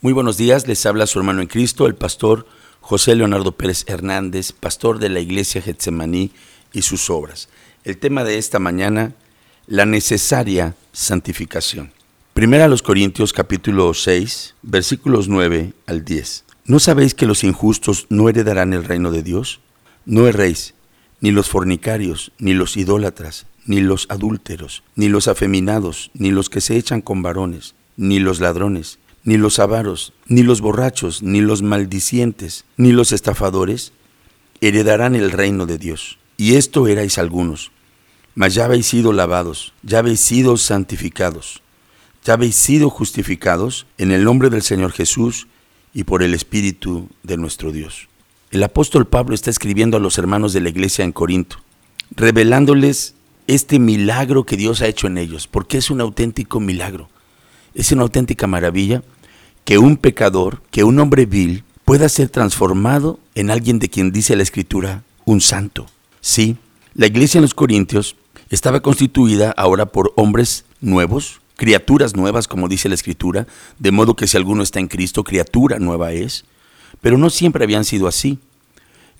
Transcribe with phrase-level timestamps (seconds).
[0.00, 2.46] Muy buenos días, les habla su hermano en Cristo, el pastor
[2.80, 6.30] José Leonardo Pérez Hernández, pastor de la iglesia Getsemaní
[6.72, 7.48] y sus obras.
[7.82, 9.14] El tema de esta mañana,
[9.66, 11.92] la necesaria santificación.
[12.32, 16.44] Primera a los Corintios capítulo 6, versículos 9 al 10.
[16.66, 19.58] ¿No sabéis que los injustos no heredarán el reino de Dios?
[20.06, 20.74] No erréis,
[21.20, 26.60] ni los fornicarios, ni los idólatras, ni los adúlteros, ni los afeminados, ni los que
[26.60, 31.62] se echan con varones, ni los ladrones, ni los avaros, ni los borrachos, ni los
[31.62, 33.92] maldicientes, ni los estafadores
[34.60, 36.18] heredarán el reino de Dios.
[36.36, 37.70] Y esto erais algunos.
[38.34, 41.62] Mas ya habéis sido lavados, ya habéis sido santificados,
[42.24, 45.48] ya habéis sido justificados en el nombre del Señor Jesús
[45.92, 48.08] y por el Espíritu de nuestro Dios.
[48.50, 51.56] El apóstol Pablo está escribiendo a los hermanos de la iglesia en Corinto,
[52.12, 53.14] revelándoles
[53.48, 57.08] este milagro que Dios ha hecho en ellos, porque es un auténtico milagro.
[57.78, 59.04] Es una auténtica maravilla
[59.64, 64.34] que un pecador, que un hombre vil, pueda ser transformado en alguien de quien dice
[64.34, 65.86] la Escritura, un santo.
[66.20, 66.56] Sí,
[66.94, 68.16] la iglesia en los Corintios
[68.50, 73.46] estaba constituida ahora por hombres nuevos, criaturas nuevas, como dice la Escritura,
[73.78, 76.46] de modo que si alguno está en Cristo, criatura nueva es,
[77.00, 78.40] pero no siempre habían sido así.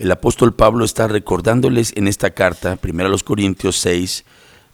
[0.01, 4.25] El apóstol Pablo está recordándoles en esta carta, primero a los Corintios 6,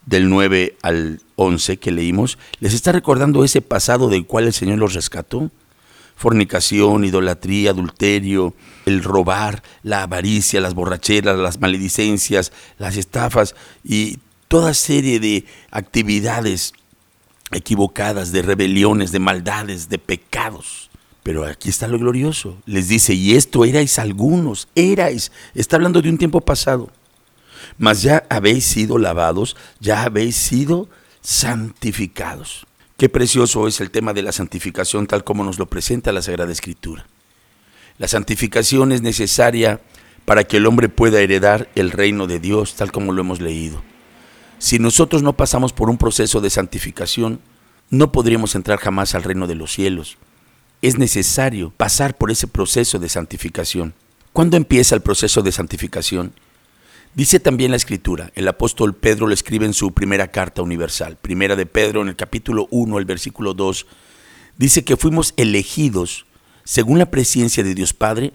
[0.06, 4.78] del 9 al 11 que leímos, les está recordando ese pasado del cual el Señor
[4.78, 5.50] los rescató.
[6.16, 8.54] Fornicación, idolatría, adulterio,
[8.86, 16.72] el robar, la avaricia, las borracheras, las maledicencias, las estafas y toda serie de actividades
[17.50, 20.90] equivocadas, de rebeliones, de maldades, de pecados.
[21.24, 22.58] Pero aquí está lo glorioso.
[22.66, 25.32] Les dice, y esto erais algunos, erais.
[25.54, 26.90] Está hablando de un tiempo pasado
[27.78, 30.88] mas ya habéis sido lavados, ya habéis sido
[31.20, 32.66] santificados.
[32.96, 36.52] Qué precioso es el tema de la santificación tal como nos lo presenta la Sagrada
[36.52, 37.06] Escritura.
[37.98, 39.80] La santificación es necesaria
[40.24, 43.82] para que el hombre pueda heredar el reino de Dios tal como lo hemos leído.
[44.58, 47.40] Si nosotros no pasamos por un proceso de santificación,
[47.90, 50.16] no podríamos entrar jamás al reino de los cielos.
[50.82, 53.94] Es necesario pasar por ese proceso de santificación.
[54.32, 56.32] ¿Cuándo empieza el proceso de santificación?
[57.14, 61.54] Dice también la escritura, el apóstol Pedro lo escribe en su primera carta universal, primera
[61.54, 63.86] de Pedro en el capítulo 1, el versículo 2,
[64.58, 66.26] dice que fuimos elegidos
[66.64, 68.32] según la presencia de Dios Padre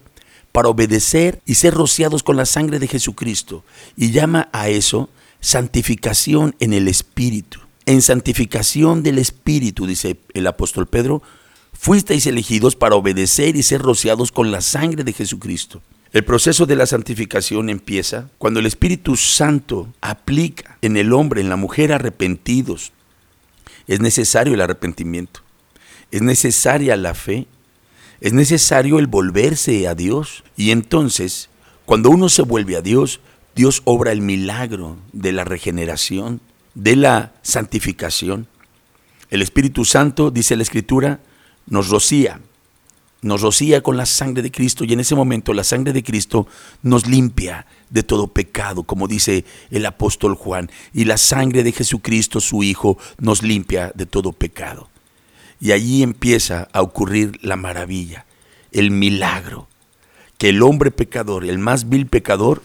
[0.53, 3.65] para obedecer y ser rociados con la sangre de Jesucristo
[3.97, 5.09] y llama a eso
[5.41, 7.59] santificación en el Espíritu.
[7.85, 11.21] En santificación del Espíritu, dice el apóstol Pedro,
[11.73, 15.81] fuisteis elegidos para obedecer y ser rociados con la sangre de Jesucristo.
[16.11, 21.49] El proceso de la santificación empieza cuando el Espíritu Santo aplica en el hombre, en
[21.49, 22.91] la mujer arrepentidos.
[23.85, 25.41] Es necesario el arrepentimiento,
[26.09, 27.45] es necesaria la fe,
[28.21, 30.43] es necesario el volverse a Dios.
[30.57, 31.49] Y entonces,
[31.85, 33.19] cuando uno se vuelve a Dios,
[33.55, 36.41] Dios obra el milagro de la regeneración,
[36.73, 38.47] de la santificación.
[39.29, 41.19] El Espíritu Santo, dice la Escritura,
[41.67, 42.41] nos rocía
[43.21, 46.47] nos rocía con la sangre de Cristo y en ese momento la sangre de Cristo
[46.83, 52.39] nos limpia de todo pecado, como dice el apóstol Juan, y la sangre de Jesucristo,
[52.39, 54.89] su Hijo, nos limpia de todo pecado.
[55.59, 58.25] Y allí empieza a ocurrir la maravilla,
[58.71, 59.67] el milagro,
[60.37, 62.61] que el hombre pecador, el más vil pecador,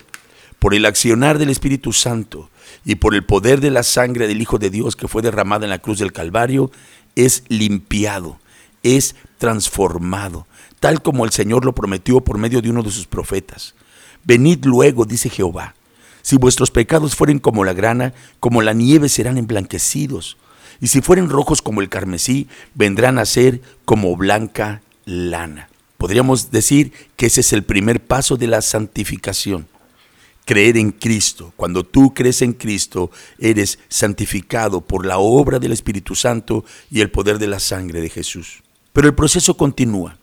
[0.60, 2.48] por el accionar del Espíritu Santo
[2.84, 5.70] y por el poder de la sangre del Hijo de Dios que fue derramada en
[5.70, 6.70] la cruz del Calvario,
[7.16, 8.38] es limpiado,
[8.84, 10.46] es transformado,
[10.78, 13.74] tal como el Señor lo prometió por medio de uno de sus profetas.
[14.22, 15.74] Venid luego, dice Jehová,
[16.22, 20.38] si vuestros pecados fueren como la grana, como la nieve serán emblanquecidos,
[20.80, 25.68] y si fueren rojos como el carmesí, vendrán a ser como blanca lana.
[25.98, 29.68] Podríamos decir que ese es el primer paso de la santificación.
[30.44, 31.52] Creer en Cristo.
[31.56, 37.10] Cuando tú crees en Cristo, eres santificado por la obra del Espíritu Santo y el
[37.10, 38.63] poder de la sangre de Jesús.
[38.94, 40.16] Pero el proceso continúa.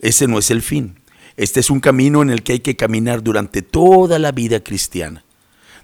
[0.00, 0.98] Ese no es el fin.
[1.36, 5.22] Este es un camino en el que hay que caminar durante toda la vida cristiana.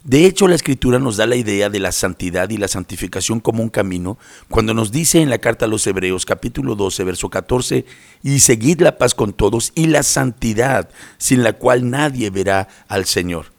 [0.03, 3.63] De hecho, la escritura nos da la idea de la santidad y la santificación como
[3.63, 4.19] un camino
[4.49, 7.85] cuando nos dice en la carta a los Hebreos capítulo 12, verso 14,
[8.23, 10.89] y seguid la paz con todos y la santidad
[11.19, 13.53] sin la cual nadie verá al Señor.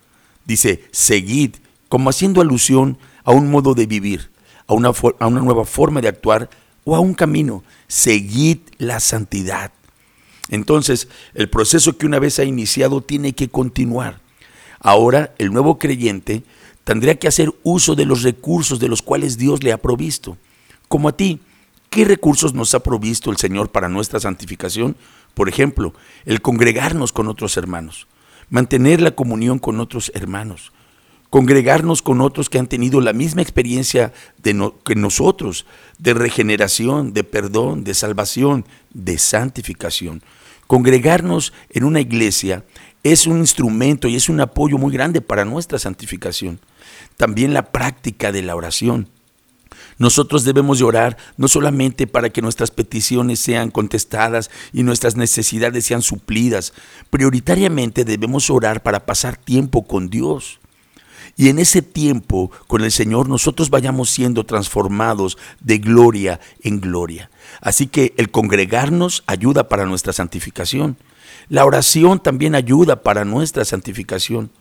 [0.46, 1.58] Dice, seguid,
[1.90, 4.32] como haciendo alusión a un modo de vivir,
[4.66, 6.50] a una, a una nueva forma de actuar
[6.84, 7.64] o a un camino.
[7.88, 9.72] Seguid la santidad.
[10.50, 14.20] Entonces, el proceso que una vez ha iniciado tiene que continuar.
[14.80, 16.44] Ahora, el nuevo creyente
[16.84, 20.38] tendría que hacer uso de los recursos de los cuales Dios le ha provisto.
[20.90, 21.40] Como a ti,
[21.94, 24.96] ¿Qué recursos nos ha provisto el Señor para nuestra santificación?
[25.36, 25.94] Por ejemplo,
[26.26, 28.08] el congregarnos con otros hermanos,
[28.50, 30.73] mantener la comunión con otros hermanos,
[31.34, 34.14] congregarnos con otros que han tenido la misma experiencia
[34.44, 35.66] de que nosotros,
[35.98, 40.22] de regeneración, de perdón, de salvación, de santificación.
[40.68, 42.64] Congregarnos en una iglesia
[43.02, 46.60] es un instrumento y es un apoyo muy grande para nuestra santificación.
[47.18, 49.08] También la práctica de la oración.
[49.98, 56.04] Nosotros debemos llorar no solamente para que nuestras peticiones sean contestadas y nuestras necesidades sean
[56.04, 56.74] suplidas,
[57.10, 60.60] prioritariamente debemos orar para pasar tiempo con Dios.
[61.36, 67.30] Y en ese tiempo con el Señor nosotros vayamos siendo transformados de gloria en gloria.
[67.62, 70.98] Así que el congregarnos ayuda para nuestra santificación.
[71.50, 74.52] La oración también ayuda para nuestra santificación.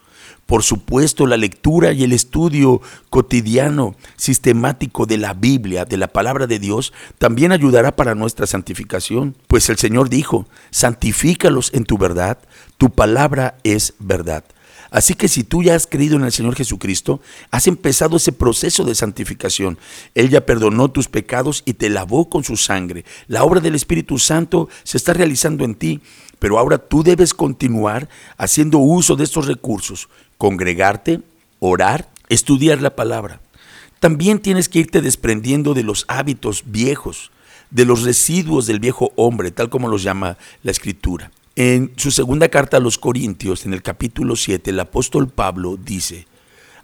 [0.46, 2.80] Por supuesto, la lectura y el estudio
[3.10, 9.36] cotidiano, sistemático de la Biblia, de la palabra de Dios, también ayudará para nuestra santificación.
[9.46, 12.38] Pues el Señor dijo, santifícalos en tu verdad,
[12.76, 14.44] tu palabra es verdad.
[14.92, 18.84] Así que si tú ya has creído en el Señor Jesucristo, has empezado ese proceso
[18.84, 19.78] de santificación.
[20.14, 23.06] Él ya perdonó tus pecados y te lavó con su sangre.
[23.26, 26.02] La obra del Espíritu Santo se está realizando en ti,
[26.38, 31.22] pero ahora tú debes continuar haciendo uso de estos recursos, congregarte,
[31.58, 33.40] orar, estudiar la palabra.
[33.98, 37.30] También tienes que irte desprendiendo de los hábitos viejos,
[37.70, 41.30] de los residuos del viejo hombre, tal como los llama la Escritura.
[41.54, 46.26] En su segunda carta a los Corintios, en el capítulo 7, el apóstol Pablo dice,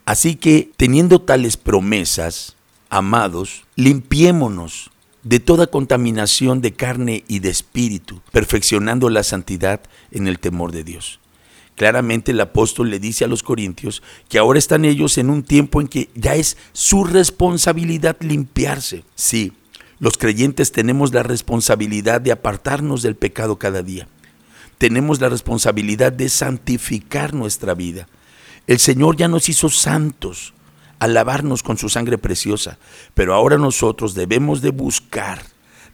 [0.04, 2.54] Así que teniendo tales promesas,
[2.90, 4.90] amados, limpiémonos
[5.22, 9.80] de toda contaminación de carne y de espíritu, perfeccionando la santidad
[10.10, 11.18] en el temor de Dios.
[11.74, 15.80] Claramente el apóstol le dice a los corintios que ahora están ellos en un tiempo
[15.80, 19.02] en que ya es su responsabilidad limpiarse.
[19.14, 19.52] Sí,
[19.98, 24.08] los creyentes tenemos la responsabilidad de apartarnos del pecado cada día
[24.78, 28.08] tenemos la responsabilidad de santificar nuestra vida.
[28.66, 30.54] El Señor ya nos hizo santos
[30.98, 32.78] al lavarnos con su sangre preciosa,
[33.14, 35.42] pero ahora nosotros debemos de buscar,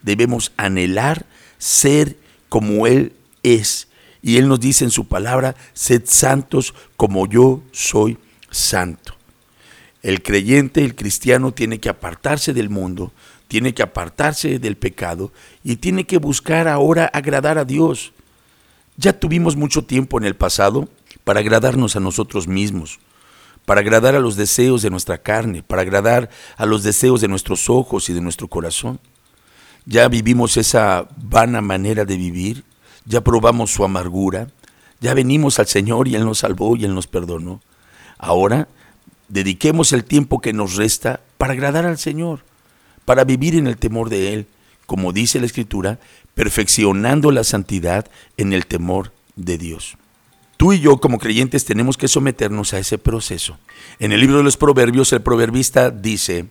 [0.02, 1.26] debemos anhelar
[1.58, 2.16] ser
[2.48, 3.88] como Él es.
[4.22, 8.16] Y Él nos dice en su palabra, sed santos como yo soy
[8.50, 9.14] santo.
[10.02, 13.12] El creyente, el cristiano, tiene que apartarse del mundo,
[13.48, 15.32] tiene que apartarse del pecado
[15.62, 18.13] y tiene que buscar ahora agradar a Dios.
[18.96, 20.88] Ya tuvimos mucho tiempo en el pasado
[21.25, 23.00] para agradarnos a nosotros mismos,
[23.64, 27.69] para agradar a los deseos de nuestra carne, para agradar a los deseos de nuestros
[27.69, 29.00] ojos y de nuestro corazón.
[29.87, 32.64] Ya vivimos esa vana manera de vivir,
[33.05, 34.49] ya probamos su amargura,
[35.00, 37.61] ya venimos al Señor y Él nos salvó y Él nos perdonó.
[38.17, 38.69] Ahora
[39.29, 42.44] dediquemos el tiempo que nos resta para agradar al Señor,
[43.05, 44.47] para vivir en el temor de Él,
[44.87, 45.99] como dice la Escritura,
[46.34, 49.96] perfeccionando la santidad en el temor de Dios.
[50.56, 53.58] Tú y yo como creyentes tenemos que someternos a ese proceso.
[53.98, 56.46] En el libro de los Proverbios el proverbista dice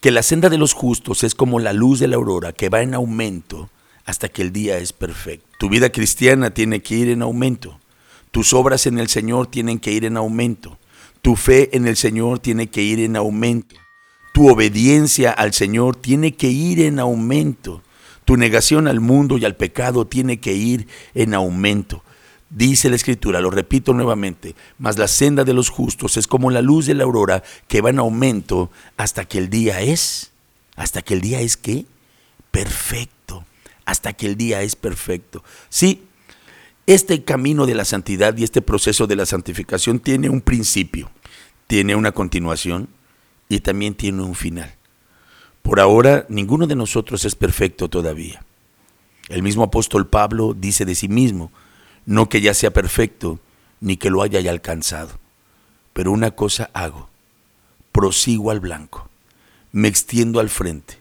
[0.00, 2.82] que la senda de los justos es como la luz de la aurora que va
[2.82, 3.70] en aumento
[4.04, 5.46] hasta que el día es perfecto.
[5.58, 7.80] Tu vida cristiana tiene que ir en aumento.
[8.30, 10.78] Tus obras en el Señor tienen que ir en aumento.
[11.22, 13.74] Tu fe en el Señor tiene que ir en aumento.
[14.32, 17.82] Tu obediencia al Señor tiene que ir en aumento.
[18.26, 22.02] Tu negación al mundo y al pecado tiene que ir en aumento.
[22.50, 26.60] Dice la Escritura, lo repito nuevamente, mas la senda de los justos es como la
[26.60, 30.32] luz de la aurora que va en aumento hasta que el día es,
[30.74, 31.86] hasta que el día es qué?
[32.50, 33.44] Perfecto,
[33.84, 35.44] hasta que el día es perfecto.
[35.68, 36.02] Sí,
[36.86, 41.10] este camino de la santidad y este proceso de la santificación tiene un principio,
[41.68, 42.88] tiene una continuación
[43.48, 44.75] y también tiene un final.
[45.66, 48.40] Por ahora, ninguno de nosotros es perfecto todavía.
[49.28, 51.50] El mismo apóstol Pablo dice de sí mismo,
[52.04, 53.40] no que ya sea perfecto,
[53.80, 55.18] ni que lo haya ya alcanzado,
[55.92, 57.08] pero una cosa hago,
[57.90, 59.08] prosigo al blanco,
[59.72, 60.98] me extiendo al frente,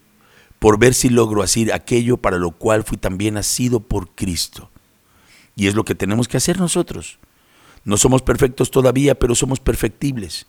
[0.58, 4.72] por ver si logro hacer aquello para lo cual fui también nacido por Cristo.
[5.56, 7.20] Y es lo que tenemos que hacer nosotros.
[7.84, 10.48] No somos perfectos todavía, pero somos perfectibles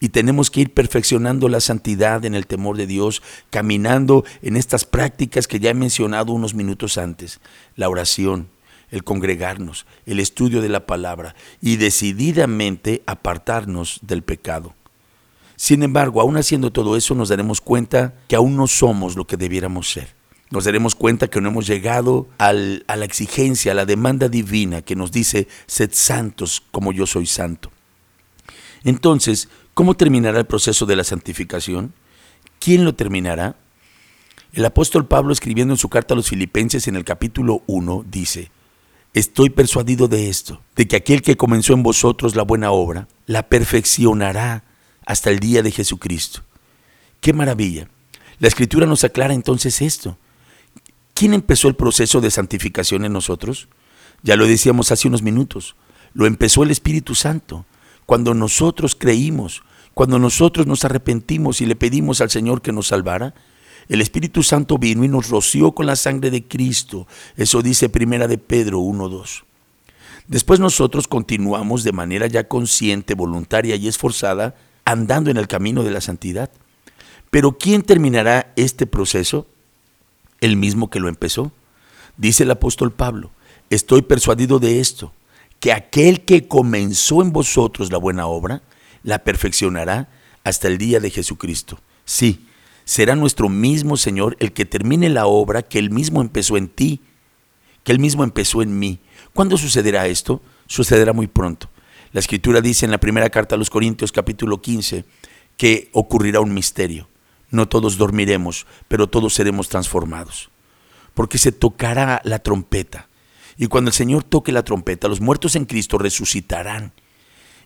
[0.00, 4.84] y tenemos que ir perfeccionando la santidad en el temor de Dios, caminando en estas
[4.84, 7.40] prácticas que ya he mencionado unos minutos antes,
[7.74, 8.48] la oración,
[8.90, 14.74] el congregarnos, el estudio de la palabra y decididamente apartarnos del pecado.
[15.56, 19.36] Sin embargo, aún haciendo todo eso, nos daremos cuenta que aún no somos lo que
[19.36, 20.16] debiéramos ser.
[20.50, 24.96] Nos daremos cuenta que no hemos llegado a la exigencia, a la demanda divina que
[24.96, 27.70] nos dice, sed santos como yo soy santo.
[28.84, 31.92] Entonces, ¿Cómo terminará el proceso de la santificación?
[32.58, 33.54] ¿Quién lo terminará?
[34.52, 38.50] El apóstol Pablo escribiendo en su carta a los filipenses en el capítulo 1 dice,
[39.14, 43.44] Estoy persuadido de esto, de que aquel que comenzó en vosotros la buena obra, la
[43.44, 44.64] perfeccionará
[45.06, 46.40] hasta el día de Jesucristo.
[47.20, 47.88] ¡Qué maravilla!
[48.40, 50.18] La escritura nos aclara entonces esto.
[51.14, 53.68] ¿Quién empezó el proceso de santificación en nosotros?
[54.24, 55.76] Ya lo decíamos hace unos minutos.
[56.14, 57.64] Lo empezó el Espíritu Santo.
[58.06, 59.62] Cuando nosotros creímos,
[59.98, 63.34] cuando nosotros nos arrepentimos y le pedimos al Señor que nos salvara,
[63.88, 67.08] el Espíritu Santo vino y nos roció con la sangre de Cristo.
[67.36, 69.42] Eso dice Primera de Pedro 1.2.
[70.28, 75.90] Después nosotros continuamos de manera ya consciente, voluntaria y esforzada, andando en el camino de
[75.90, 76.48] la santidad.
[77.30, 79.48] Pero ¿quién terminará este proceso?
[80.40, 81.50] El mismo que lo empezó.
[82.16, 83.32] Dice el apóstol Pablo,
[83.68, 85.12] estoy persuadido de esto,
[85.58, 88.62] que aquel que comenzó en vosotros la buena obra,
[89.02, 90.08] la perfeccionará
[90.44, 91.80] hasta el día de Jesucristo.
[92.04, 92.46] Sí,
[92.84, 97.02] será nuestro mismo Señor el que termine la obra que Él mismo empezó en ti,
[97.84, 99.00] que Él mismo empezó en mí.
[99.34, 100.42] ¿Cuándo sucederá esto?
[100.66, 101.68] Sucederá muy pronto.
[102.12, 105.04] La escritura dice en la primera carta a los Corintios capítulo 15
[105.56, 107.08] que ocurrirá un misterio.
[107.50, 110.50] No todos dormiremos, pero todos seremos transformados.
[111.14, 113.08] Porque se tocará la trompeta.
[113.56, 116.92] Y cuando el Señor toque la trompeta, los muertos en Cristo resucitarán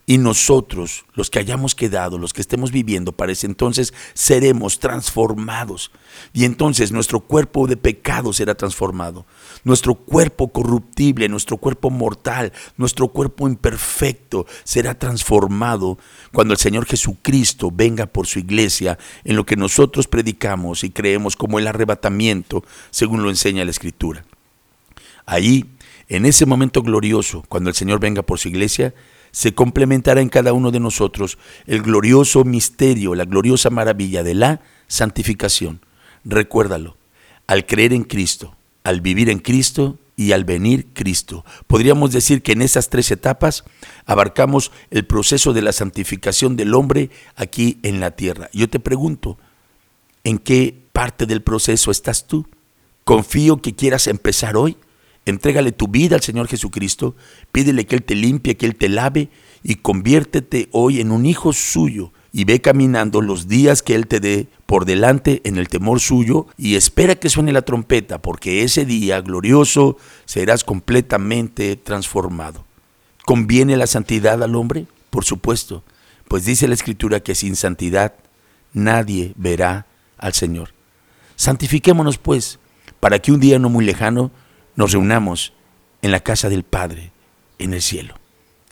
[0.05, 5.93] y nosotros, los que hayamos quedado, los que estemos viviendo para ese entonces, seremos transformados.
[6.33, 9.27] Y entonces nuestro cuerpo de pecado será transformado.
[9.63, 15.99] Nuestro cuerpo corruptible, nuestro cuerpo mortal, nuestro cuerpo imperfecto será transformado
[16.33, 21.37] cuando el Señor Jesucristo venga por su iglesia en lo que nosotros predicamos y creemos
[21.37, 24.25] como el arrebatamiento, según lo enseña la Escritura.
[25.27, 25.65] Ahí,
[26.09, 28.93] en ese momento glorioso, cuando el Señor venga por su iglesia,
[29.33, 34.61] se complementará en cada uno de nosotros el glorioso misterio, la gloriosa maravilla de la
[34.87, 35.81] santificación.
[36.25, 36.97] Recuérdalo,
[37.47, 41.45] al creer en Cristo, al vivir en Cristo y al venir Cristo.
[41.67, 43.65] Podríamos decir que en esas tres etapas
[44.05, 48.51] abarcamos el proceso de la santificación del hombre aquí en la tierra.
[48.53, 49.39] Yo te pregunto,
[50.25, 52.47] ¿en qué parte del proceso estás tú?
[53.05, 54.77] Confío que quieras empezar hoy
[55.25, 57.15] Entrégale tu vida al Señor Jesucristo,
[57.53, 59.29] pídele que Él te limpie, que Él te lave
[59.63, 64.19] y conviértete hoy en un hijo suyo y ve caminando los días que Él te
[64.19, 68.85] dé por delante en el temor suyo y espera que suene la trompeta porque ese
[68.85, 72.65] día glorioso serás completamente transformado.
[73.25, 74.87] ¿Conviene la santidad al hombre?
[75.11, 75.85] Por supuesto,
[76.27, 78.15] pues dice la Escritura que sin santidad
[78.73, 79.87] nadie verá
[80.19, 80.71] al Señor.
[81.37, 82.59] Santifiquémonos pues,
[82.99, 84.31] para que un día no muy lejano
[84.77, 85.53] nos reunamos
[86.03, 87.13] en la casa del Padre
[87.59, 88.15] en el cielo.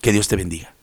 [0.01, 0.75] Que Dios te bendiga.